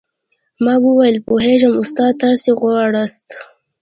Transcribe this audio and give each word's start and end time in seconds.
ما 0.63 0.73
وويل 0.85 1.17
پوهېږم 1.27 1.73
استاده 1.81 2.17
تاسې 2.21 2.49
غواړاست. 2.59 3.27